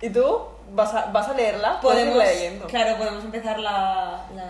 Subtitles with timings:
[0.00, 0.22] ¿Y tú?
[0.74, 1.80] ¿Vas a, vas a leerla?
[1.80, 2.68] ¿Puedes Podemos, leyendo?
[2.68, 4.48] claro, podemos empezar la, la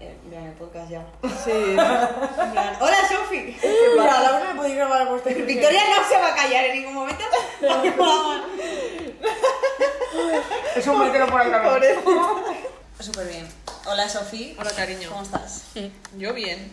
[0.00, 1.04] eh, mira, el podcast ya.
[1.44, 1.50] Sí.
[2.80, 3.54] Hola, Sofi.
[3.98, 7.22] Mira, Laura me podía grabar vuestra Victoria no se va a callar en ningún momento.
[10.74, 11.04] Es un por
[11.42, 11.74] ahí también.
[11.74, 12.42] Por eso.
[12.98, 13.46] Súper bien.
[13.84, 14.56] Hola, Sofi.
[14.58, 15.10] Hola, cariño.
[15.10, 15.64] ¿Cómo estás?
[16.16, 16.72] Yo bien.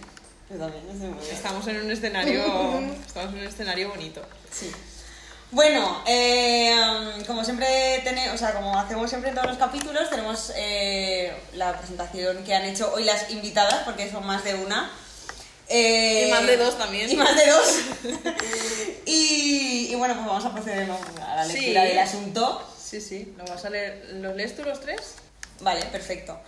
[0.50, 1.36] Yo también, estoy muy bien.
[1.36, 2.44] Estamos en un escenario.
[3.06, 4.22] Estamos en un escenario bonito.
[4.50, 4.72] Sí.
[5.52, 6.72] Bueno, eh,
[7.18, 11.34] um, como siempre tenemos, o sea, como hacemos siempre en todos los capítulos, tenemos eh,
[11.54, 14.92] la presentación que han hecho hoy las invitadas, porque son más de una.
[15.68, 17.10] Eh, Y más de dos también.
[17.10, 17.80] Y más de dos.
[19.06, 21.00] y, y bueno, pues vamos a proceder ¿no?
[21.26, 21.54] a la Sí.
[21.54, 22.76] lectura del asunto.
[22.84, 23.34] Sí, sí.
[23.38, 24.06] ¿Lo vas a leer?
[24.14, 25.16] ¿Los lees tú los tres?
[25.62, 26.40] Vale, perfecto.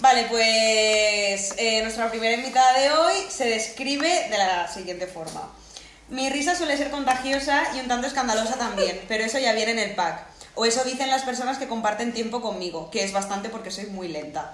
[0.00, 5.48] Vale, pues nuestra primera invitada de hoy se describe de la siguiente forma.
[6.12, 9.78] Mi risa suele ser contagiosa y un tanto escandalosa también, pero eso ya viene en
[9.78, 10.26] el pack.
[10.54, 14.08] O eso dicen las personas que comparten tiempo conmigo, que es bastante porque soy muy
[14.08, 14.52] lenta.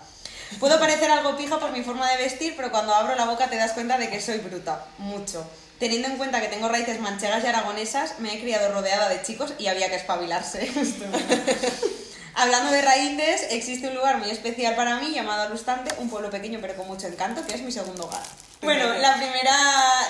[0.61, 3.57] Puedo parecer algo pija por mi forma de vestir, pero cuando abro la boca te
[3.57, 5.45] das cuenta de que soy bruta, mucho.
[5.81, 9.53] Teniendo en cuenta que tengo raíces manchegas y aragonesas, me he criado rodeada de chicos
[9.59, 10.71] y había que espabilarse.
[12.39, 16.61] Hablando de raíces, existe un lugar muy especial para mí llamado Alustante, un pueblo pequeño
[16.63, 18.23] pero con mucho encanto, que es mi segundo hogar.
[18.63, 19.57] Bueno, la primera,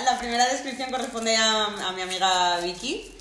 [0.04, 3.16] la primera descripción corresponde a, a mi amiga Vicky.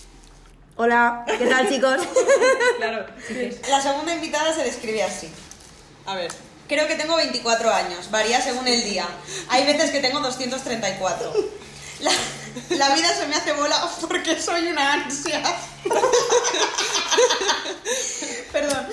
[0.76, 2.02] Hola, ¿qué tal chicos?
[2.80, 3.06] Claro.
[3.70, 5.30] La segunda invitada se describe así.
[6.06, 6.30] A ver.
[6.68, 9.08] Creo que tengo 24 años, varía según el día.
[9.48, 11.34] Hay veces que tengo 234.
[12.02, 12.12] La,
[12.72, 15.42] la vida se me hace bola porque soy una ansia.
[18.52, 18.88] Perdón.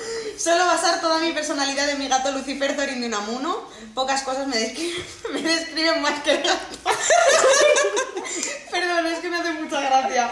[0.45, 3.67] Suelo basar toda mi personalidad en mi gato Lucifer Zorin de Unamuno.
[3.95, 6.77] Pocas cosas me describen, más que el gato.
[8.69, 10.31] Perdón, es que me hace mucha gracia.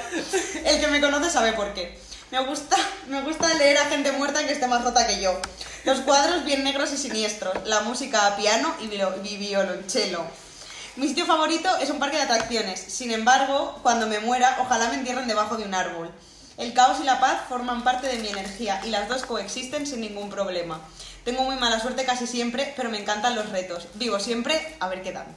[0.65, 1.97] El que me conoce sabe por qué.
[2.29, 5.35] Me gusta, me gusta leer a gente muerta que esté más rota que yo.
[5.83, 7.65] Los cuadros bien negros y siniestros.
[7.65, 10.23] La música a piano y, y violonchelo.
[10.95, 12.79] Mi sitio favorito es un parque de atracciones.
[12.79, 16.13] Sin embargo, cuando me muera, ojalá me entierren debajo de un árbol.
[16.57, 20.01] El caos y la paz forman parte de mi energía y las dos coexisten sin
[20.01, 20.79] ningún problema.
[21.25, 23.87] Tengo muy mala suerte casi siempre, pero me encantan los retos.
[23.95, 25.33] Digo siempre, a ver qué dan.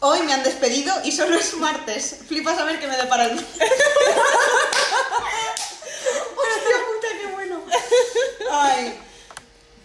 [0.00, 2.20] Hoy me han despedido y solo es martes.
[2.26, 3.32] Flipas a ver qué me depara el...
[3.38, 3.46] Hostia
[6.86, 7.62] puta, qué bueno.
[8.50, 8.98] Ay.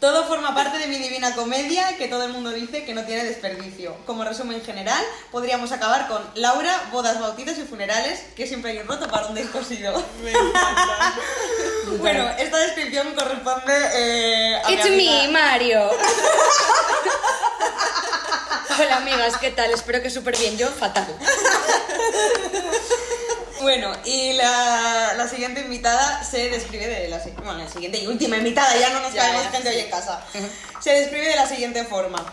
[0.06, 3.24] Todo forma parte de mi divina comedia que todo el mundo dice que no tiene
[3.24, 3.98] desperdicio.
[4.06, 8.88] Como resumen general, podríamos acabar con Laura, bodas, bautizos y funerales, que siempre hay un
[8.88, 10.00] roto para un descosido.
[12.00, 15.90] Bueno, esta descripción corresponde eh, a mi It's amiga- me, Mario.
[18.80, 19.72] Hola amigas, ¿qué tal?
[19.72, 20.56] Espero que súper bien.
[20.58, 21.08] Yo, fatal.
[23.66, 28.06] Bueno, y la, la siguiente invitada se describe de la, si- bueno, la siguiente y
[28.06, 30.24] última invitada, ya no nos caemos gente hoy en casa.
[30.80, 32.24] Se describe de la siguiente forma.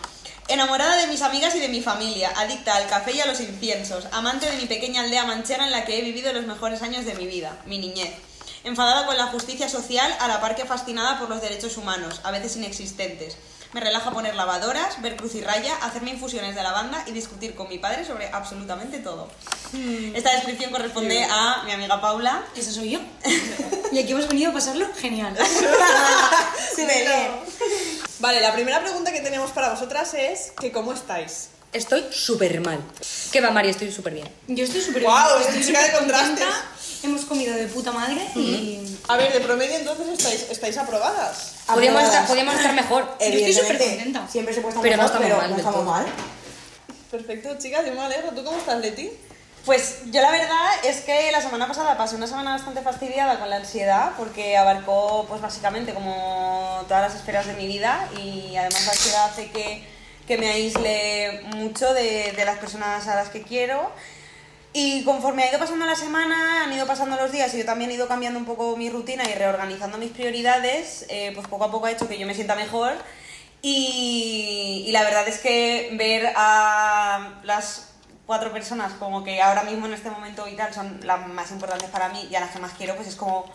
[0.47, 4.05] Enamorada de mis amigas y de mi familia, adicta al café y a los inciensos,
[4.11, 7.15] amante de mi pequeña aldea manchega en la que he vivido los mejores años de
[7.15, 8.11] mi vida, mi niñez.
[8.63, 12.29] Enfadada con la justicia social, a la par que fascinada por los derechos humanos, a
[12.29, 13.37] veces inexistentes.
[13.73, 17.67] Me relaja poner lavadoras, ver cruz y raya, hacerme infusiones de lavanda y discutir con
[17.69, 19.29] mi padre sobre absolutamente todo.
[20.13, 22.43] Esta descripción corresponde a mi amiga Paula.
[22.55, 22.99] Esa soy yo.
[23.91, 25.35] Y aquí hemos venido a pasarlo genial.
[26.75, 27.27] Se me lee.
[28.19, 31.49] Vale, la primera pregunta que tenemos para vosotras es que ¿cómo estáis?
[31.73, 32.79] Estoy súper mal.
[33.31, 33.71] ¿Qué va, María?
[33.71, 34.29] Estoy súper bien.
[34.47, 36.47] Yo estoy súper Guau, bien, es estoy chica de contrastes.
[37.03, 41.55] Hemos comido de puta madre y A ver, de promedio entonces estáis, estáis aprobadas.
[41.67, 42.09] Podríamos Aprobadas.
[42.13, 43.03] estar, podríamos estar mejor.
[43.19, 44.27] Yo estoy súper Evidentemente, contenta.
[44.31, 45.91] Siempre se puede estar Pero no mejor, estamos pero mal del estamos todo.
[45.91, 46.05] mal.
[47.11, 48.29] Perfecto, chicas, yo me alegro.
[48.31, 49.11] ¿Tú cómo estás, Leti?
[49.65, 53.49] Pues yo la verdad es que la semana pasada pasé una semana bastante fastidiada con
[53.49, 58.85] la ansiedad porque abarcó pues básicamente como todas las esferas de mi vida y además
[58.85, 59.83] la ansiedad hace que,
[60.27, 63.89] que me aísle mucho de, de las personas a las que quiero
[64.73, 67.91] y conforme ha ido pasando la semana, han ido pasando los días y yo también
[67.91, 71.71] he ido cambiando un poco mi rutina y reorganizando mis prioridades, eh, pues poco a
[71.71, 72.93] poco ha hecho que yo me sienta mejor.
[73.61, 77.93] Y, y la verdad es que ver a las
[78.25, 81.89] cuatro personas como que ahora mismo en este momento y tal son las más importantes
[81.89, 83.45] para mí y a las que más quiero, pues es como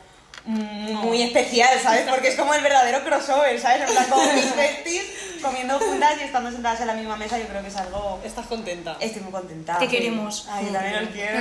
[0.44, 2.02] muy especial, ¿sabes?
[2.08, 3.88] Porque es como el verdadero crossover, ¿sabes?
[3.88, 5.04] En plan, como mis besties
[5.40, 8.20] comiendo juntas y estando sentadas en la misma mesa, yo creo que es algo...
[8.25, 8.96] ¿Estás contenta?
[9.00, 9.79] Estoy muy contenta.
[9.79, 10.46] Te queremos.
[10.50, 11.38] Ay, yo también os quiero.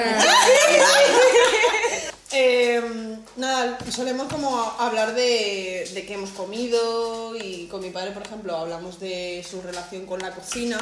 [2.32, 2.82] Eh,
[3.38, 8.56] nada, solemos como hablar de, de qué hemos comido y con mi padre, por ejemplo,
[8.58, 10.78] hablamos de su relación con la cocina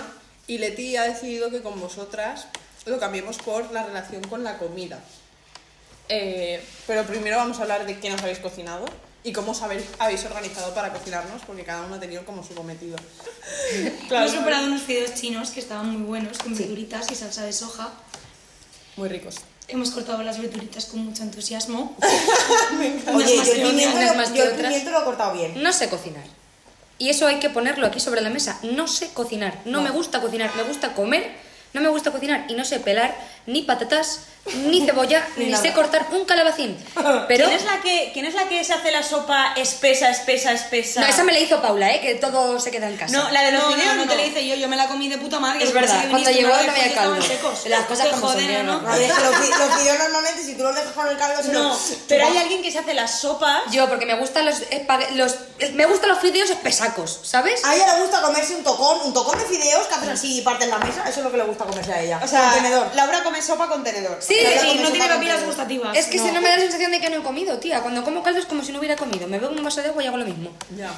[0.47, 2.47] y Leti ha decidido que con vosotras
[2.85, 4.99] lo cambiemos por la relación con la comida.
[6.09, 8.85] Eh, pero primero vamos a hablar de qué nos habéis cocinado.
[9.25, 12.53] Y cómo os habéis, habéis organizado para cocinarnos, porque cada uno ha tenido como su
[12.55, 12.95] cometido.
[14.09, 17.91] Hemos preparado unos fideos chinos que estaban muy buenos, con verduritas y salsa de soja.
[18.95, 19.35] Muy ricos.
[19.67, 21.97] Hemos cortado las verduritas con mucho entusiasmo.
[23.13, 24.67] Oye, más yo el pimiento, lo- más que yo el otras.
[24.67, 25.61] pimiento lo he cortado bien.
[25.63, 26.23] No sé cocinar.
[26.99, 28.59] Y eso hay que ponerlo aquí sobre la mesa.
[28.61, 29.59] No sé cocinar.
[29.65, 30.55] No, me gusta cocinar.
[30.55, 31.35] Me gusta comer.
[31.73, 32.45] No me gusta cocinar.
[32.47, 33.13] Y no sé pelar
[33.45, 34.21] ni patatas,
[34.53, 36.77] ni cebolla, Ni ni, sé cortar un calabacín.
[37.27, 37.45] Pero...
[37.47, 41.01] ¿Quién es, la que, ¿Quién es la que se hace la sopa espesa, espesa, espesa?
[41.01, 41.99] No, esa me la hizo Paula, ¿eh?
[41.99, 43.11] Que todo se queda en casa.
[43.17, 44.87] No, la de los No, fideos no, no te la hice yo, yo me la
[44.87, 45.63] comí de puta madre.
[45.63, 47.19] Es verdad, que cuando llegó no había caldo.
[47.23, 47.65] secos.
[47.67, 48.81] Las cosas como son, joder, yo no.
[48.81, 48.87] ¿no?
[48.91, 51.41] A ver, es que los, los fideos normalmente, si tú los dejas con el caldo,
[51.41, 53.63] se No, los- pero hay alguien que se hace las sopas.
[53.71, 54.57] Yo, porque me gustan los,
[55.15, 55.35] los...
[55.73, 57.65] Me gustan los fideos espesacos, ¿sabes?
[57.65, 60.41] A ella le gusta comerse un tocón, un tocón de fideos que haces así y
[60.41, 61.01] partes la mesa.
[61.09, 62.19] Eso es lo que le gusta comerse a ella.
[62.23, 62.91] O sea, Con tenedor.
[62.93, 64.17] Laura come sopa con tenedor.
[64.19, 65.97] Sí, Sí, no tiene papilas gustativas.
[65.97, 66.33] Es que si no.
[66.33, 67.81] no me da la sensación de que no he comido, tía.
[67.81, 69.27] Cuando como caldo es como si no hubiera comido.
[69.27, 70.51] Me bebo un vaso de agua y hago lo mismo.
[70.75, 70.91] Ya.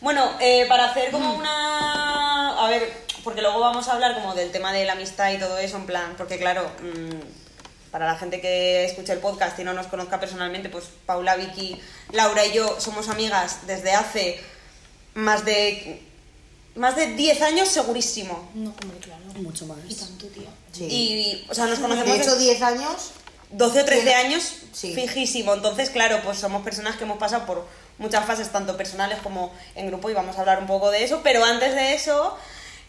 [0.00, 2.64] Bueno, eh, para hacer como una...
[2.64, 2.92] A ver,
[3.22, 5.86] porque luego vamos a hablar como del tema de la amistad y todo eso, en
[5.86, 10.20] plan, porque claro, mm, para la gente que escucha el podcast y no nos conozca
[10.20, 11.80] personalmente, pues Paula, Vicky,
[12.12, 14.40] Laura y yo somos amigas desde hace
[15.14, 16.02] más de...
[16.74, 18.50] Más de 10 años segurísimo.
[18.52, 19.22] No, hombre, claro.
[19.36, 19.78] Mucho más.
[19.88, 20.48] Y tanto, tío.
[20.74, 20.84] Sí.
[20.90, 23.10] Y, o sea, nos conocemos de hecho, 10 años.
[23.50, 24.92] 12 o 13 años Sí.
[24.94, 25.54] fijísimo.
[25.54, 27.64] Entonces, claro, pues somos personas que hemos pasado por
[27.98, 31.20] muchas fases, tanto personales como en grupo, y vamos a hablar un poco de eso.
[31.22, 32.36] Pero antes de eso,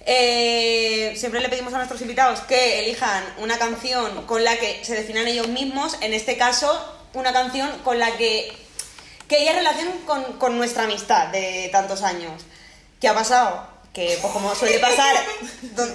[0.08, 4.96] eh, siempre le pedimos a nuestros invitados que elijan una canción con la que se
[4.96, 5.98] definan ellos mismos.
[6.02, 6.84] En este caso,
[7.14, 8.52] una canción con la que,
[9.28, 12.42] que haya relación con, con nuestra amistad de tantos años.
[13.00, 13.68] ¿Qué ha pasado?
[13.96, 15.16] Que, pues como suele pasar,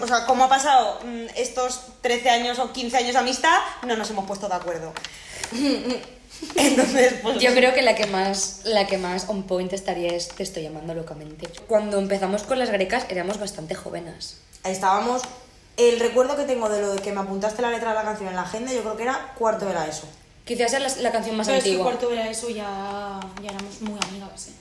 [0.00, 3.94] o sea, como ha pasado mm, estos 13 años o 15 años de amistad, no
[3.94, 4.94] nos hemos puesto de acuerdo.
[6.56, 7.38] Entonces, pues...
[7.38, 10.62] Yo creo que la que más la que más on point estaría es Te estoy
[10.62, 11.46] llamando locamente.
[11.68, 14.38] Cuando empezamos con las grecas éramos bastante jóvenes.
[14.64, 15.20] Estábamos.
[15.76, 18.30] El recuerdo que tengo de lo de que me apuntaste la letra de la canción
[18.30, 20.06] en la agenda, yo creo que era cuarto de la ESO.
[20.46, 21.90] Quizás sea la, la canción más Pero es que antigua.
[21.90, 24.52] cuarto era eso, ya, ya éramos muy amigas, ¿eh?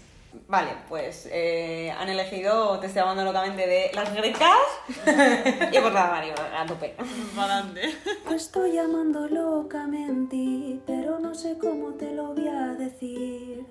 [0.47, 4.57] Vale, pues eh, han elegido Te estoy llamando locamente de las grecas.
[5.05, 6.95] y pues nada, Mario, a tope.
[7.37, 7.95] Adelante.
[8.27, 13.65] Te estoy llamando locamente, pero no sé cómo te lo voy a decir.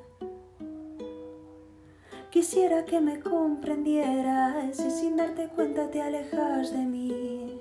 [2.30, 7.60] Quisiera que me comprendieras y sin darte cuenta te alejas de mí.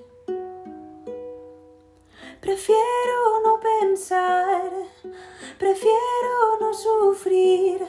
[2.40, 4.70] Prefiero no pensar,
[5.58, 7.86] prefiero no sufrir.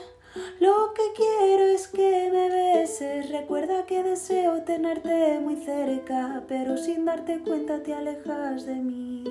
[0.60, 3.30] Lo que quiero es que me beses.
[3.32, 9.24] Recuerda que deseo tenerte muy cerca, pero sin darte cuenta te alejas de mí.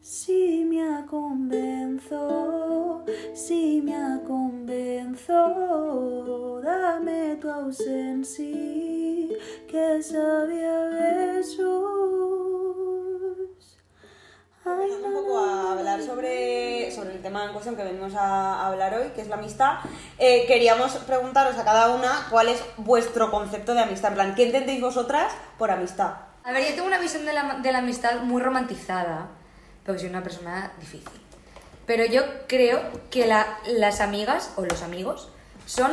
[0.00, 5.40] Si me convenzo, si me convenzo,
[6.62, 8.46] dame tu ausencia,
[9.66, 12.03] que sabía besos.
[14.66, 18.94] Empezando un poco a hablar sobre, sobre el tema en cuestión que venimos a hablar
[18.94, 19.74] hoy, que es la amistad,
[20.18, 24.12] eh, queríamos preguntaros a cada una cuál es vuestro concepto de amistad.
[24.12, 26.14] En plan, ¿qué entendéis vosotras por amistad?
[26.44, 29.28] A ver, yo tengo una visión de la, de la amistad muy romantizada,
[29.84, 31.20] porque soy una persona difícil.
[31.86, 35.28] Pero yo creo que la- las amigas o los amigos
[35.66, 35.92] son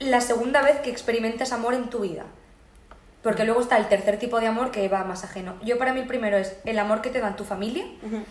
[0.00, 2.24] la segunda vez que experimentas amor en tu vida.
[3.22, 5.56] Porque luego está el tercer tipo de amor que va más ajeno.
[5.62, 7.84] Yo para mí el primero es el amor que te dan tu familia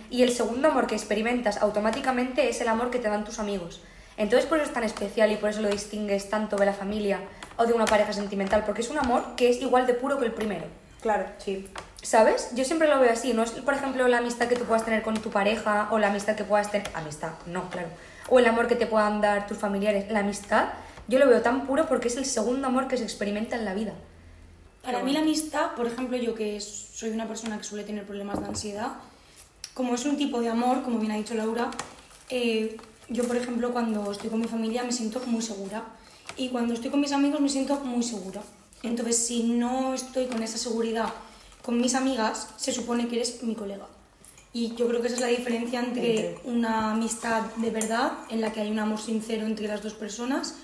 [0.10, 3.82] y el segundo amor que experimentas automáticamente es el amor que te dan tus amigos.
[4.16, 7.20] Entonces por eso es tan especial y por eso lo distingues tanto de la familia
[7.58, 10.26] o de una pareja sentimental, porque es un amor que es igual de puro que
[10.26, 10.66] el primero.
[11.02, 11.70] Claro, sí.
[12.02, 12.50] ¿Sabes?
[12.56, 15.04] Yo siempre lo veo así, no es por ejemplo la amistad que tú puedas tener
[15.04, 16.90] con tu pareja o la amistad que puedas tener...
[16.96, 17.90] Amistad, no, claro.
[18.30, 20.10] O el amor que te puedan dar tus familiares.
[20.10, 20.70] La amistad
[21.08, 23.74] yo lo veo tan puro porque es el segundo amor que se experimenta en la
[23.74, 23.94] vida.
[24.88, 28.40] Para mí la amistad, por ejemplo, yo que soy una persona que suele tener problemas
[28.40, 28.94] de ansiedad,
[29.74, 31.72] como es un tipo de amor, como bien ha dicho Laura,
[32.30, 32.78] eh,
[33.10, 35.84] yo, por ejemplo, cuando estoy con mi familia me siento muy segura
[36.38, 38.42] y cuando estoy con mis amigos me siento muy segura.
[38.82, 41.14] Entonces, si no estoy con esa seguridad
[41.66, 43.88] con mis amigas, se supone que eres mi colega.
[44.54, 48.54] Y yo creo que esa es la diferencia entre una amistad de verdad, en la
[48.54, 50.56] que hay un amor sincero entre las dos personas,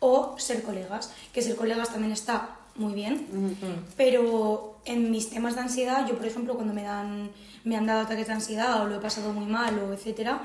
[0.00, 1.12] o ser colegas.
[1.32, 3.26] Que ser colegas también está muy bien,
[3.96, 7.30] pero en mis temas de ansiedad, yo por ejemplo cuando me, dan,
[7.62, 10.42] me han dado ataques de ansiedad o lo he pasado muy mal o etcétera,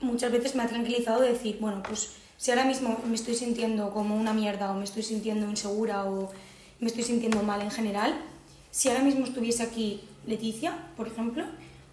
[0.00, 4.16] muchas veces me ha tranquilizado decir, bueno, pues si ahora mismo me estoy sintiendo como
[4.16, 6.30] una mierda o me estoy sintiendo insegura o
[6.78, 8.14] me estoy sintiendo mal en general,
[8.70, 11.44] si ahora mismo estuviese aquí Leticia, por ejemplo,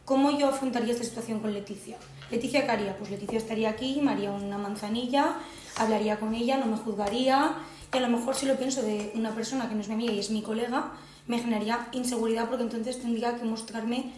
[0.06, 1.98] ¿cómo yo afrontaría esta situación con Leticia?
[2.30, 2.98] Leticia, ¿qué haría?
[2.98, 5.38] Pues Leticia estaría aquí, me haría una manzanilla,
[5.78, 7.56] hablaría con ella, no me juzgaría,
[7.92, 10.20] a lo mejor si lo pienso de una persona que no es mi amiga y
[10.20, 10.92] es mi colega,
[11.28, 14.12] me generaría inseguridad porque entonces tendría que mostrarme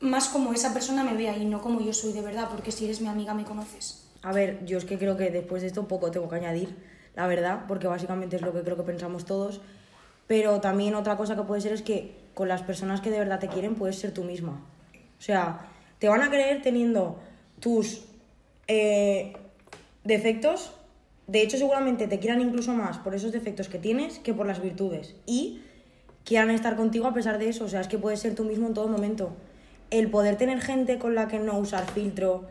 [0.00, 2.86] más como esa persona me vea y no como yo soy de verdad, porque si
[2.86, 4.06] eres mi amiga me conoces.
[4.22, 6.76] A ver, yo es que creo que después de esto poco tengo que añadir,
[7.14, 9.60] la verdad, porque básicamente es lo que creo que pensamos todos.
[10.26, 13.40] Pero también otra cosa que puede ser es que con las personas que de verdad
[13.40, 14.64] te quieren puedes ser tú misma.
[15.18, 17.18] O sea, te van a creer teniendo
[17.58, 18.04] tus
[18.68, 19.32] eh,
[20.04, 20.72] defectos.
[21.30, 24.60] De hecho, seguramente te quieran incluso más por esos defectos que tienes que por las
[24.60, 25.14] virtudes.
[25.26, 25.60] Y
[26.24, 27.66] quieran estar contigo a pesar de eso.
[27.66, 29.30] O sea, es que puedes ser tú mismo en todo momento.
[29.90, 32.46] El poder tener gente con la que no usar filtro,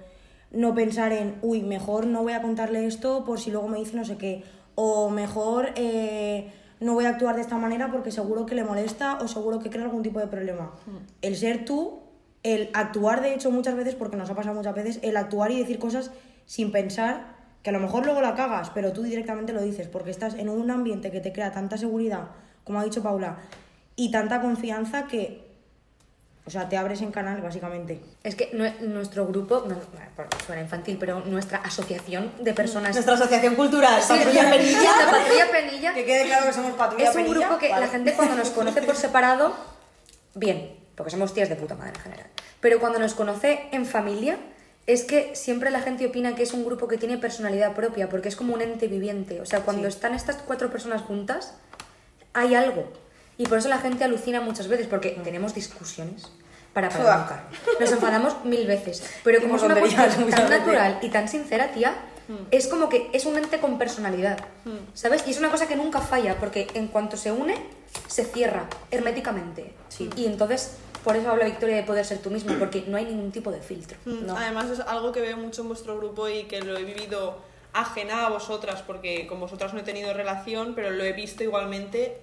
[0.51, 3.97] no pensar en, uy, mejor no voy a contarle esto por si luego me dice
[3.97, 4.45] no sé qué.
[4.75, 9.19] O mejor eh, no voy a actuar de esta manera porque seguro que le molesta
[9.21, 10.71] o seguro que crea algún tipo de problema.
[11.21, 11.99] El ser tú,
[12.43, 15.59] el actuar de hecho muchas veces, porque nos ha pasado muchas veces, el actuar y
[15.59, 16.11] decir cosas
[16.45, 20.11] sin pensar, que a lo mejor luego la cagas, pero tú directamente lo dices, porque
[20.11, 22.29] estás en un ambiente que te crea tanta seguridad,
[22.63, 23.37] como ha dicho Paula,
[23.95, 25.45] y tanta confianza que,
[26.45, 27.99] o sea, te abres en canal básicamente.
[28.23, 29.75] Es que nue- nuestro grupo, no,
[30.45, 32.93] suena infantil, pero nuestra asociación de personas...
[32.95, 34.79] Nuestra asociación cultural, Sí, Patrulla Penilla.
[35.05, 37.85] la Patrulla Penilla Que quede claro que somos Patrulla es un Penilla, grupo que vale.
[37.85, 39.53] la gente cuando nos conoce por separado,
[40.33, 42.27] bien, porque somos tías de puta madre en general.
[42.61, 44.37] Pero cuando nos conoce en familia,
[44.89, 48.27] es que siempre la gente opina que es un grupo que tiene personalidad propia, porque
[48.27, 49.39] es como un ente viviente.
[49.39, 51.53] O sea, cuando están estas cuatro personas juntas,
[52.33, 52.91] hay algo.
[53.37, 56.31] Y por eso la gente alucina muchas veces, porque tenemos discusiones
[56.73, 57.49] para provocar.
[57.79, 59.03] Nos enfadamos mil veces.
[59.23, 61.93] Pero como es una cuestión tan natural y tan sincera, tía,
[62.49, 64.39] es como que es un ente con personalidad.
[64.95, 65.23] ¿Sabes?
[65.27, 67.55] Y es una cosa que nunca falla, porque en cuanto se une,
[68.07, 69.71] se cierra herméticamente.
[70.15, 73.31] Y entonces, por eso habla Victoria de poder ser tú misma, porque no hay ningún
[73.31, 73.97] tipo de filtro.
[74.05, 77.37] Mm, Además es algo que veo mucho en vuestro grupo y que lo he vivido
[77.73, 82.17] ajena a vosotras, porque con vosotras no he tenido relación, pero lo he visto igualmente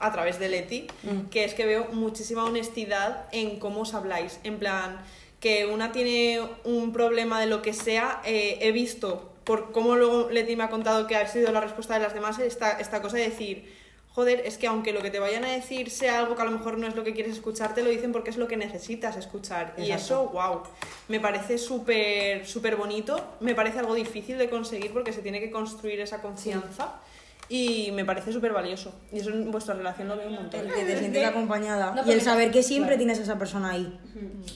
[0.00, 0.86] a través de Leti,
[1.30, 4.38] que es que veo muchísima honestidad en cómo os habláis.
[4.44, 4.98] En plan,
[5.40, 10.28] que una tiene un problema de lo que sea, eh, he visto por cómo luego
[10.30, 13.16] Leti me ha contado que ha sido la respuesta de las demás, esta, esta cosa
[13.16, 13.77] de decir,
[14.18, 16.50] joder, es que aunque lo que te vayan a decir sea algo que a lo
[16.50, 19.16] mejor no es lo que quieres escuchar, te lo dicen porque es lo que necesitas
[19.16, 19.74] escuchar.
[19.78, 20.62] Y eso, wow,
[21.06, 25.52] me parece súper súper bonito, me parece algo difícil de conseguir porque se tiene que
[25.52, 26.94] construir esa confianza
[27.48, 28.92] y me parece súper valioso.
[29.12, 30.66] Y eso en vuestra relación lo veo un montón.
[30.66, 31.94] El que te sientes acompañada.
[31.94, 34.00] No, y el saber que siempre tienes a esa persona ahí.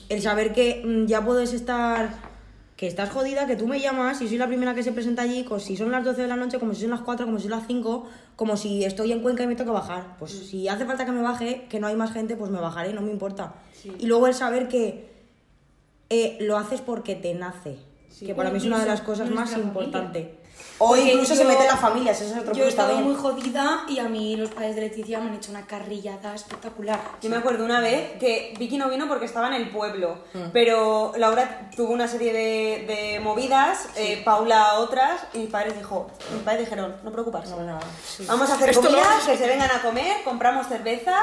[0.09, 2.32] El saber que mm, ya puedes estar.
[2.83, 5.45] Que estás jodida, que tú me llamas y soy la primera que se presenta allí,
[5.45, 7.43] como si son las 12 de la noche, como si son las 4, como si
[7.43, 10.17] son las 5, como si estoy en Cuenca y me toca bajar.
[10.19, 12.91] Pues si hace falta que me baje, que no hay más gente, pues me bajaré,
[12.91, 13.53] no me importa.
[13.99, 15.09] Y luego el saber que
[16.09, 17.77] eh, lo haces porque te nace.
[18.19, 20.27] Que para mí es una de las cosas más importantes.
[20.79, 23.15] O Porque incluso se yo- meten las familias, eso es otro Yo he estado muy
[23.15, 26.99] jodida y a mí los padres de Leticia me han hecho una carrillada espectacular.
[27.21, 30.17] Yo me acuerdo una vez que Vicky no vino porque estaba en el pueblo,
[30.51, 36.07] pero Laura tuvo una serie de, de movidas, eh, Paula otras, y mis padres, dijo,
[36.33, 37.53] mis padres dijeron, no preocuparse,
[38.27, 41.15] vamos a hacer comida, que se vengan a comer, compramos cerveza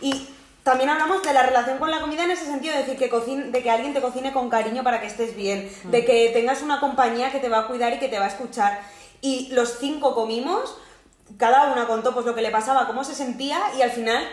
[0.00, 0.28] y
[0.64, 3.44] también hablamos de la relación con la comida en ese sentido, de decir que, cocine,
[3.52, 6.80] de que alguien te cocine con cariño para que estés bien, de que tengas una
[6.80, 8.80] compañía que te va a cuidar y que te va a escuchar.
[9.20, 10.76] Y los cinco comimos,
[11.36, 14.24] cada una contó pues lo que le pasaba, cómo se sentía y al final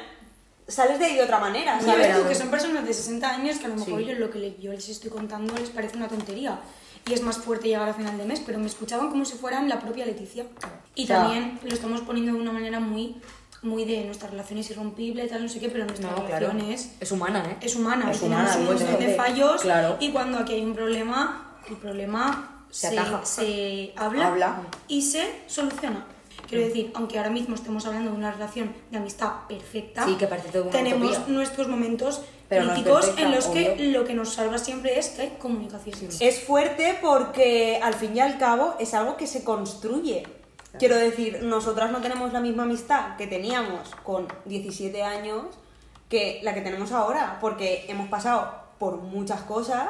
[0.67, 2.07] sales de ahí de otra manera, Y ¿sabes?
[2.07, 4.39] ves tú que son personas de 60 años que a lo mejor yo lo que
[4.39, 6.59] le- yo les estoy contando les parece una tontería.
[7.09, 9.67] Y es más fuerte llegar a final de mes, pero me escuchaban como si fueran
[9.67, 10.45] la propia Leticia.
[10.95, 13.19] Y también lo estamos poniendo de una manera muy,
[13.63, 16.47] muy de nuestra relación es irrompible, tal, no sé qué, pero nuestra No, claro.
[16.49, 17.57] relación es, Es humana, ¿eh?
[17.61, 18.09] es humana.
[18.11, 19.61] Es humana, un montón de fallos.
[19.61, 19.97] Claro.
[19.99, 23.25] Y cuando aquí hay un problema, el problema Se se, ataja.
[23.25, 24.61] se habla, Habla.
[24.87, 26.05] y se soluciona.
[26.47, 30.27] Quiero decir, aunque ahora mismo estemos hablando de una relación de amistad perfecta, Sí, que
[30.27, 31.33] parece todo tenemos utopía.
[31.33, 33.91] nuestros momentos Pero no críticos perfecta, en los que obvio.
[33.99, 35.95] lo que nos salva siempre es que hay comunicación.
[36.19, 40.23] Es fuerte porque al fin y al cabo es algo que se construye.
[40.79, 45.45] Quiero decir, nosotras no tenemos la misma amistad que teníamos con 17 años
[46.09, 49.89] que la que tenemos ahora, porque hemos pasado por muchas cosas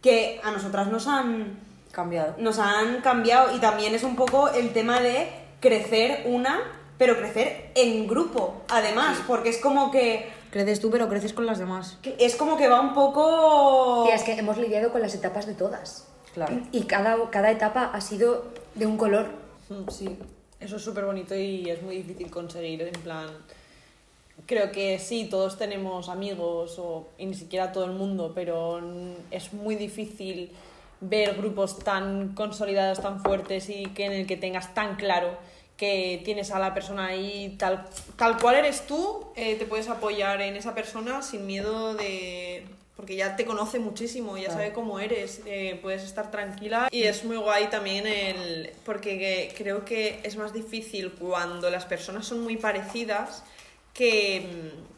[0.00, 1.58] que a nosotras nos han,
[1.92, 2.34] Cambiado.
[2.38, 5.28] nos han cambiado y también es un poco el tema de
[5.60, 6.60] crecer una,
[6.98, 11.58] pero crecer en grupo, además, porque es como que Creces tú, pero creces con las
[11.58, 11.96] demás.
[12.18, 15.54] es como que va un poco Tía, es que hemos lidiado con las etapas de
[15.54, 16.06] todas.
[16.34, 16.60] Claro.
[16.72, 19.41] Y cada, cada etapa ha sido de un color.
[19.72, 20.08] Mm, Sí,
[20.60, 23.28] eso es súper bonito y es muy difícil conseguir, en plan,
[24.46, 28.80] creo que sí, todos tenemos amigos, o, y ni siquiera todo el mundo, pero
[29.30, 30.50] es muy difícil
[31.00, 35.36] ver grupos tan consolidados, tan fuertes y que en el que tengas tan claro
[35.76, 37.86] que tienes a la persona ahí tal,
[38.16, 42.64] tal cual eres tú, eh, te puedes apoyar en esa persona sin miedo de...
[42.96, 47.24] porque ya te conoce muchísimo, ya sabe cómo eres, eh, puedes estar tranquila y es
[47.24, 48.70] muy guay también el...
[48.84, 53.42] porque que- creo que es más difícil cuando las personas son muy parecidas
[53.94, 54.91] que, mm,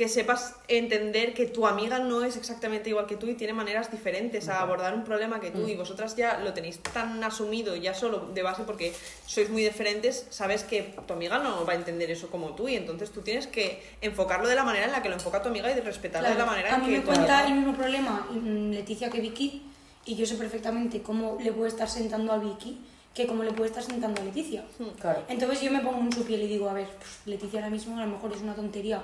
[0.00, 3.90] que sepas entender que tu amiga no es exactamente igual que tú y tiene maneras
[3.90, 7.92] diferentes a abordar un problema que tú y vosotras ya lo tenéis tan asumido ya
[7.92, 8.94] solo de base porque
[9.26, 12.76] sois muy diferentes, sabes que tu amiga no va a entender eso como tú y
[12.76, 15.70] entonces tú tienes que enfocarlo de la manera en la que lo enfoca tu amiga
[15.70, 17.54] y de respetarlo de la manera a en mí que me tu cuenta amiga- el
[17.58, 19.64] mismo problema mm, Leticia que Vicky
[20.06, 22.80] y yo sé perfectamente cómo le puede estar sentando a Vicky
[23.12, 24.64] que cómo le puede estar sentando a Leticia.
[24.98, 25.24] Claro.
[25.28, 27.98] Entonces yo me pongo en su piel y digo, a ver, pues, Leticia ahora mismo
[27.98, 29.02] a lo mejor es una tontería,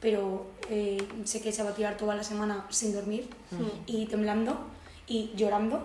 [0.00, 3.28] pero eh, sé que se va a tirar toda la semana sin dormir
[3.86, 4.58] y temblando
[5.06, 5.82] y llorando.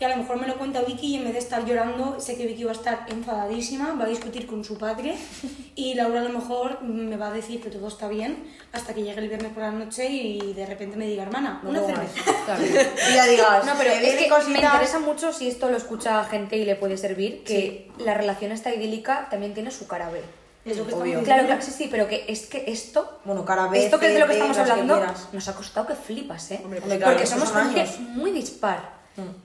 [0.00, 2.36] Y a lo mejor me lo cuenta Vicky y en vez de estar llorando, sé
[2.36, 5.14] que Vicky va a estar enfadadísima, va a discutir con su padre
[5.76, 9.04] y Laura a lo mejor me va a decir que todo está bien hasta que
[9.04, 12.12] llegue el viernes por la noche y de repente me diga, hermana, una No, cerveza.
[12.44, 12.62] Claro.
[12.64, 16.24] Y ya digas, No, pero es que me cositas- interesa mucho si esto lo escucha
[16.24, 20.20] gente y le puede servir, que la relación esta idílica también tiene su cara B.
[20.64, 21.04] Es lo que Obvio.
[21.04, 21.46] estamos Claro, diciendo.
[21.46, 24.20] claro, sí, sí, pero que es que esto, Bueno, cara B, esto que es de
[24.20, 25.28] lo que estamos que hablando, quieras.
[25.32, 26.60] nos ha costado que flipas, ¿eh?
[26.64, 28.94] Hombre, claro, Porque somos gente muy dispar.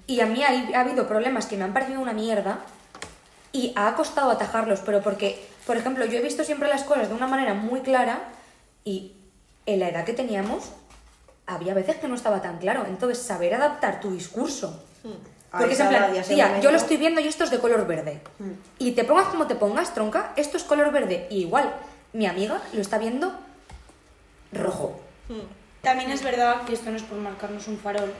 [0.08, 2.60] Y a mí ha, ha habido problemas que me han parecido una mierda
[3.52, 7.14] y ha costado atajarlos, pero porque, por ejemplo, yo he visto siempre las cosas de
[7.16, 8.20] una manera muy clara
[8.84, 9.14] y
[9.66, 10.64] en la edad que teníamos
[11.46, 12.86] había veces que no estaba tan claro.
[12.88, 14.82] Entonces, saber adaptar tu discurso.
[15.04, 15.10] A
[15.52, 18.22] Porque es en plan, tía, yo lo estoy viendo y esto es de color verde.
[18.78, 21.28] Y te pongas como te pongas, tronca, esto es color verde.
[21.32, 21.74] Y igual,
[22.14, 23.34] mi amiga lo está viendo
[24.52, 25.00] rojo.
[25.82, 28.14] También es verdad que esto no es por marcarnos un farol,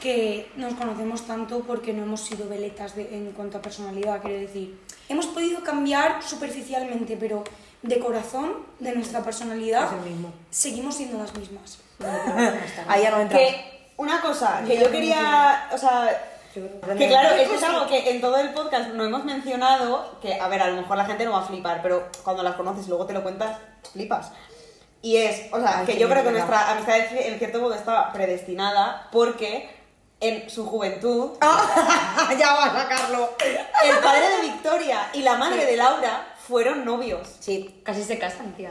[0.00, 4.38] que nos conocemos tanto porque no hemos sido veletas de- en cuanto a personalidad, quiero
[4.38, 4.78] decir.
[5.08, 7.42] Hemos podido cambiar superficialmente, pero
[7.82, 10.32] de corazón, de nuestra personalidad, Es el mismo.
[10.50, 11.78] seguimos siendo las mismas.
[12.88, 13.38] Ahí ya no entra.
[13.38, 18.20] Que una cosa que yo quería, o sea, que claro, esto es algo que en
[18.20, 21.32] todo el podcast no hemos mencionado, que a ver, a lo mejor la gente no
[21.32, 23.56] va a flipar, pero cuando las conoces y luego te lo cuentas,
[23.92, 24.32] flipas.
[25.02, 28.12] Y es, o sea, Ay, que yo creo que nuestra amistad en cierto modo estaba
[28.12, 29.70] predestinada porque
[30.20, 33.30] en su juventud ya va a sacarlo.
[33.84, 37.28] el padre de Victoria y la madre de Laura fueron novios.
[37.40, 38.70] Sí, Casi se casan, tía.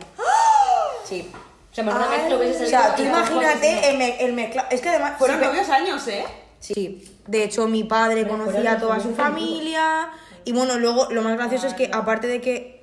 [1.05, 1.31] sí.
[1.71, 4.67] O sea, más una vez lo ves O sea, tú imagínate el, me- el mezcla...
[4.71, 5.13] Es que además...
[5.19, 6.25] Fueron sí, novios años, ¿eh?
[6.59, 10.09] Sí, de hecho mi padre conocía a toda su familia
[10.43, 12.77] y bueno, luego lo más gracioso es que aparte de que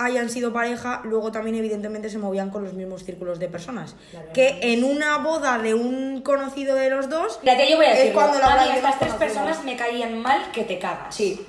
[0.00, 3.96] hayan sido pareja, luego también evidentemente se movían con los mismos círculos de personas.
[4.32, 8.38] Que en una boda de un conocido de los dos yo voy a es cuando
[8.38, 11.14] la a mí estas tres personas me caían mal que te cagas.
[11.14, 11.46] Sí,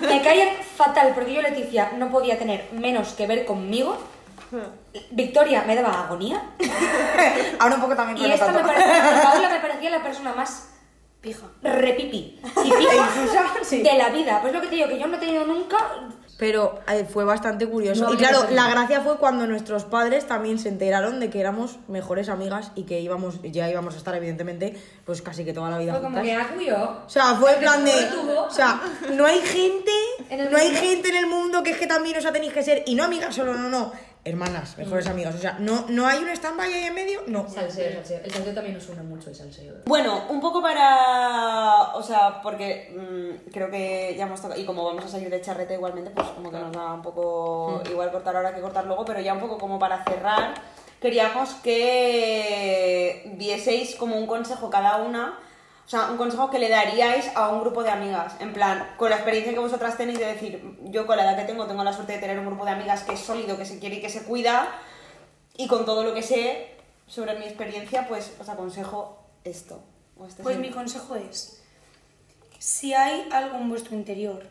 [0.00, 3.98] Me caían fatal porque yo, Leticia, no podía tener menos que ver conmigo.
[5.10, 6.42] Victoria me daba agonía.
[7.58, 8.68] ahora un poco también Y pero no esta me tanto.
[8.68, 10.68] parecía, Paula me parecía la persona más
[11.20, 11.46] Pija.
[11.62, 14.40] repipi y pija de la vida.
[14.42, 15.76] Pues lo que te digo, que yo no he tenido nunca.
[16.36, 18.02] Pero eh, fue bastante curioso.
[18.04, 21.38] No, y claro, no la gracia fue cuando nuestros padres también se enteraron de que
[21.38, 25.70] éramos mejores amigas y que íbamos, ya íbamos a estar, evidentemente, pues casi que toda
[25.70, 26.24] la vida Fue como juntas.
[26.24, 26.76] que acuyo.
[27.06, 27.92] O sea, fue en plan de.
[28.38, 28.80] O sea,
[29.12, 29.92] no hay gente.
[30.28, 30.80] En el No hay mundo.
[30.80, 32.82] gente en el mundo que es que también os tenéis que ser.
[32.86, 33.92] Y no amigas solo, no, no.
[34.24, 35.34] Hermanas, mejores amigas.
[35.34, 37.48] O sea, no, no hay un stand-by ahí en medio, no.
[37.48, 38.20] Salseo, salseo.
[38.22, 39.74] El salseo también nos une mucho, el salseo.
[39.84, 41.94] Bueno, un poco para.
[41.94, 44.60] O sea, porque mm, creo que ya hemos tocado.
[44.60, 47.82] Y como vamos a salir de charrete igualmente, pues como que nos da un poco
[47.90, 50.54] igual cortar ahora que cortar luego, pero ya un poco como para cerrar,
[51.00, 55.36] queríamos que vieseis como un consejo cada una.
[55.92, 58.32] Sea, un consejo que le daríais a un grupo de amigas.
[58.40, 61.44] En plan, con la experiencia que vosotras tenéis de decir, yo con la edad que
[61.44, 63.78] tengo, tengo la suerte de tener un grupo de amigas que es sólido, que se
[63.78, 64.70] quiere y que se cuida.
[65.54, 66.76] Y con todo lo que sé
[67.06, 69.82] sobre mi experiencia, pues os aconsejo esto.
[70.18, 71.60] o este Pues es mi consejo es,
[72.58, 74.46] si hay algo en vuestro interior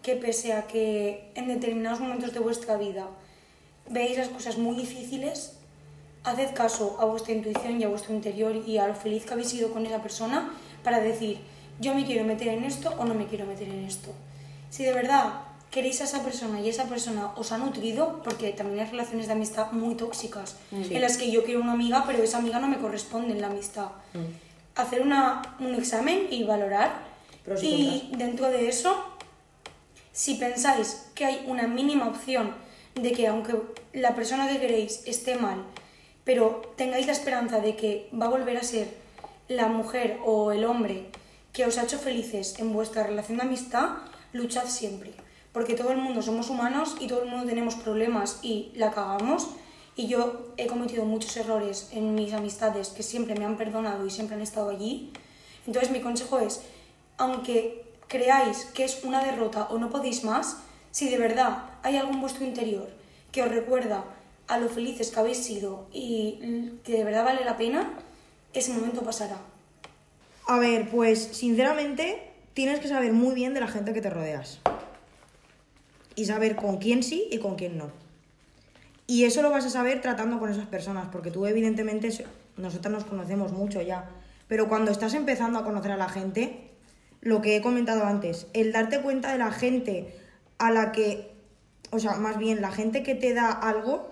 [0.00, 3.06] que pese a que en determinados momentos de vuestra vida
[3.90, 5.58] veis las cosas muy difíciles,
[6.24, 9.50] haced caso a vuestra intuición y a vuestro interior y a lo feliz que habéis
[9.50, 10.54] sido con esa persona
[10.86, 11.38] para decir,
[11.80, 14.14] yo me quiero meter en esto o no me quiero meter en esto.
[14.70, 18.84] Si de verdad queréis a esa persona y esa persona os ha nutrido, porque también
[18.84, 22.38] hay relaciones de amistad muy tóxicas, en las que yo quiero una amiga, pero esa
[22.38, 23.88] amiga no me corresponde en la amistad.
[24.76, 26.92] Hacer una, un examen y valorar.
[27.60, 29.04] Y dentro de eso,
[30.12, 32.54] si pensáis que hay una mínima opción
[32.94, 33.54] de que aunque
[33.92, 35.64] la persona que queréis esté mal,
[36.22, 39.05] pero tengáis la esperanza de que va a volver a ser
[39.48, 41.10] la mujer o el hombre
[41.52, 43.90] que os ha hecho felices en vuestra relación de amistad,
[44.32, 45.14] luchad siempre.
[45.52, 49.48] Porque todo el mundo somos humanos y todo el mundo tenemos problemas y la cagamos.
[49.94, 54.10] Y yo he cometido muchos errores en mis amistades que siempre me han perdonado y
[54.10, 55.12] siempre han estado allí.
[55.66, 56.60] Entonces mi consejo es,
[57.16, 60.58] aunque creáis que es una derrota o no podéis más,
[60.90, 62.88] si de verdad hay algo en vuestro interior
[63.32, 64.04] que os recuerda
[64.48, 67.98] a lo felices que habéis sido y que de verdad vale la pena,
[68.60, 69.38] ese momento pasará.
[70.46, 74.60] A ver, pues sinceramente tienes que saber muy bien de la gente que te rodeas.
[76.14, 77.90] Y saber con quién sí y con quién no.
[79.06, 82.08] Y eso lo vas a saber tratando con esas personas, porque tú evidentemente,
[82.56, 84.08] nosotras nos conocemos mucho ya,
[84.48, 86.70] pero cuando estás empezando a conocer a la gente,
[87.20, 90.16] lo que he comentado antes, el darte cuenta de la gente
[90.58, 91.34] a la que,
[91.90, 94.08] o sea, más bien la gente que te da algo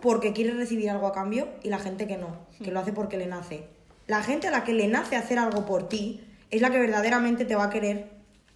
[0.00, 3.16] porque quiere recibir algo a cambio y la gente que no, que lo hace porque
[3.16, 3.64] le nace.
[4.06, 7.44] La gente a la que le nace hacer algo por ti es la que verdaderamente
[7.44, 8.10] te va a querer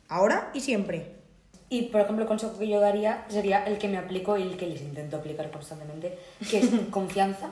[0.08, 1.16] ahora y siempre.
[1.68, 4.56] Y, por ejemplo, el consejo que yo daría sería el que me aplico y el
[4.56, 7.50] que les intento aplicar constantemente, que es confianza,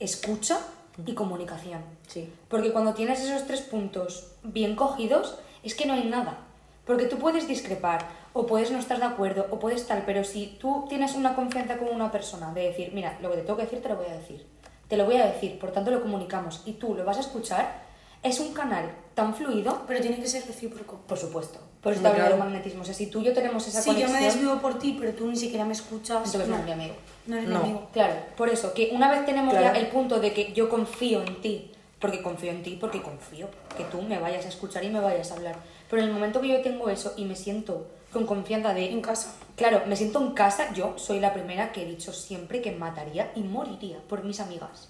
[0.00, 0.58] escucha
[1.06, 1.82] y comunicación.
[2.08, 2.32] Sí.
[2.48, 6.38] Porque cuando tienes esos tres puntos bien cogidos, es que no hay nada.
[6.84, 10.58] Porque tú puedes discrepar, o puedes no estar de acuerdo, o puedes tal, pero si
[10.60, 13.64] tú tienes una confianza con una persona, de decir, mira, lo que te tengo que
[13.64, 14.46] decir, te lo voy a decir.
[14.88, 17.82] Te lo voy a decir, por tanto lo comunicamos, y tú lo vas a escuchar,
[18.22, 20.96] es un canal tan fluido, Pero tiene que ser recíproco.
[21.06, 21.58] por supuesto.
[21.82, 22.80] Por eso te hablo del magnetismo.
[22.80, 24.96] O sea, si tú y yo tenemos esa Si yo conexión, me desvivo por ti,
[24.98, 26.94] pero tú ni siquiera me escuchas, entonces no eres mi amigo.
[27.26, 27.58] no eres No.
[27.58, 27.88] mi amigo.
[27.92, 29.74] Claro, por eso, que una vez tenemos Claro.
[29.74, 31.70] ya el punto de que yo confío en ti,
[32.00, 35.30] porque confío en ti, porque confío que tú me vayas a escuchar y me vayas
[35.30, 35.56] a hablar.
[35.90, 38.90] Pero en el momento que yo tengo eso y me siento con confianza de...
[38.90, 39.34] En casa.
[39.56, 43.30] Claro, me siento en casa, yo soy la primera que he dicho siempre que mataría
[43.34, 44.88] y moriría por mis amigas.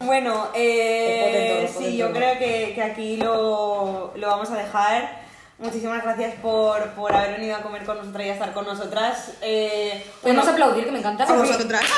[0.00, 5.24] Bueno, eh, sí, yo creo que, que aquí lo, lo vamos a dejar.
[5.58, 9.32] Muchísimas gracias por, por haber venido a comer con nosotras y a estar con nosotras.
[9.40, 11.24] Eh, Podemos bueno, aplaudir, que me encanta.
[11.24, 11.82] A vosotras.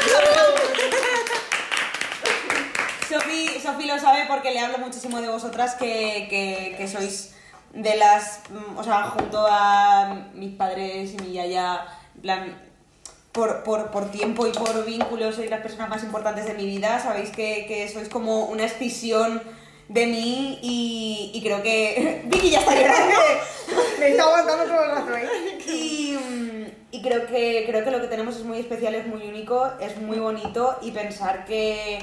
[3.08, 7.34] Sofi, Sofi lo sabe porque le hablo muchísimo de vosotras que, que, que sois
[7.72, 12.62] de las, mm, o sea, junto a mis padres y mi yaya, en plan,
[13.32, 16.98] por, por, por tiempo y por vínculos sois las personas más importantes de mi vida,
[16.98, 19.42] sabéis que, que sois como una escisión
[19.88, 22.22] de mí y, y creo que...
[22.26, 23.16] Vicky ya está llorando.
[24.00, 25.58] Me está aguantando todo el rato, ¿eh?
[25.68, 29.22] Y, mm, y creo, que, creo que lo que tenemos es muy especial, es muy
[29.22, 31.98] único, es muy bonito y pensar que,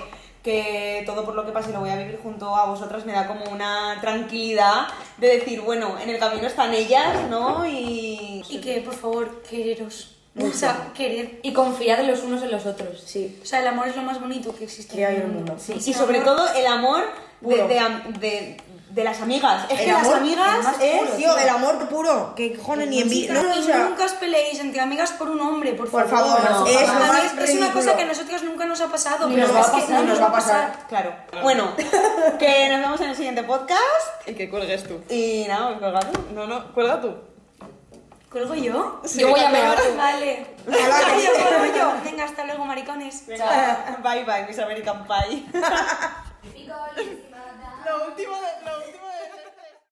[0.46, 3.28] que todo por lo que pase lo voy a vivir junto a vosotras me da
[3.28, 7.66] como una tranquilidad de decir, bueno, en el camino están ellas, ¿no?
[7.68, 10.12] Y, Y que, por favor, quereros.
[10.40, 11.40] O sea, querer.
[11.44, 13.02] Y confiar los unos en los otros.
[13.06, 13.40] Sí.
[13.42, 15.56] O sea, el amor es lo más bonito que existe Que hay en el mundo.
[15.58, 16.36] Sí, Sí, y sobre amor.
[16.36, 17.04] todo el amor
[17.42, 18.58] de, de, de-
[18.96, 19.66] de las amigas.
[19.70, 21.00] Es El que las amigas el es...
[21.02, 23.34] puro, tío, el amor puro, que cojones ni envidia.
[23.34, 26.40] No, y o sea, nunca os peleéis entre amigas por un hombre, por, Por favor,
[26.50, 29.68] no, es una cosa que a nosotras nunca nos ha pasado, Ni pero nos va
[29.68, 30.86] a pasar, no nos va a pasar.
[30.88, 31.14] Claro.
[31.44, 31.76] Bueno,
[32.40, 34.28] que nos vemos en el siguiente podcast.
[34.28, 35.02] Y que cuelgues tú.
[35.10, 36.20] Y nada, pues colga tú.
[36.34, 37.14] No, no, cuelga tú.
[38.32, 39.02] ¿Cuelgo yo?
[39.18, 39.78] Yo voy a mear.
[39.98, 40.48] Vale.
[40.68, 41.94] Hola, yo cuelgo yo.
[42.04, 43.28] Venga, hasta luego, maricones.
[43.28, 45.44] Venga, bye bye, Miss American Pie.
[47.86, 49.45] lo último de, lo último de